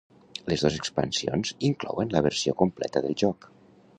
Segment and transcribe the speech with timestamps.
[0.51, 3.49] Les dos expansions inclouen la versió completa del joc.